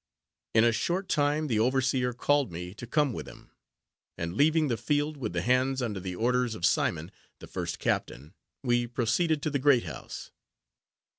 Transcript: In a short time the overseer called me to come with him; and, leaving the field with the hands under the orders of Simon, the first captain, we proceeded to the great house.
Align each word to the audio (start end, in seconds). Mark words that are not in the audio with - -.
In 0.55 0.63
a 0.63 0.71
short 0.71 1.07
time 1.09 1.45
the 1.45 1.59
overseer 1.59 2.11
called 2.11 2.51
me 2.51 2.73
to 2.73 2.87
come 2.87 3.13
with 3.13 3.27
him; 3.27 3.51
and, 4.17 4.33
leaving 4.33 4.67
the 4.67 4.75
field 4.75 5.15
with 5.15 5.31
the 5.33 5.43
hands 5.43 5.79
under 5.79 5.99
the 5.99 6.15
orders 6.15 6.55
of 6.55 6.65
Simon, 6.65 7.11
the 7.37 7.45
first 7.45 7.77
captain, 7.77 8.33
we 8.63 8.87
proceeded 8.87 9.43
to 9.43 9.51
the 9.51 9.59
great 9.59 9.83
house. 9.83 10.31